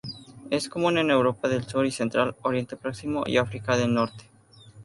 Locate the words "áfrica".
3.37-3.77